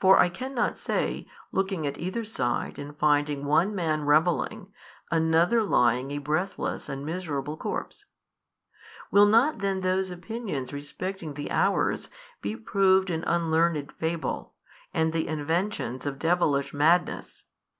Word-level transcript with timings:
for 0.00 0.18
I 0.18 0.28
cannot 0.28 0.76
say, 0.76 1.24
looking 1.52 1.86
at 1.86 1.96
either 1.96 2.24
side 2.24 2.80
and 2.80 2.98
finding 2.98 3.44
one 3.44 3.72
man 3.76 4.02
revelling, 4.04 4.72
another 5.08 5.62
lying 5.62 6.10
a 6.10 6.18
breathless 6.18 6.88
and 6.88 7.06
miserable 7.06 7.56
corpse. 7.56 8.04
Will 9.12 9.24
not 9.26 9.60
then 9.60 9.82
those 9.82 10.10
opinions 10.10 10.72
respecting 10.72 11.34
the 11.34 11.52
hours 11.52 12.08
be 12.40 12.56
proved 12.56 13.08
an 13.08 13.22
unlearned 13.22 13.92
fable, 13.92 14.54
and 14.92 15.12
the 15.12 15.28
inventions 15.28 16.06
of 16.06 16.18
devilish 16.18 16.74
madness? 16.74 17.44